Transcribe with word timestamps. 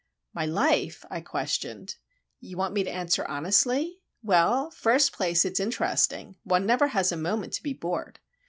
"My 0.33 0.47
life?" 0.47 1.05
I 1.11 1.21
questioned. 1.21 1.97
"You 2.39 2.57
want 2.57 2.73
me 2.73 2.83
to 2.83 2.89
answer 2.89 3.23
honestly? 3.25 4.01
Well, 4.23 4.71
first 4.71 5.11
place, 5.13 5.45
it's 5.45 5.59
interesting; 5.59 6.37
one 6.43 6.65
never 6.65 6.87
has 6.87 7.11
a 7.11 7.17
moment 7.17 7.53
to 7.53 7.61
be 7.61 7.73
bored. 7.73 8.17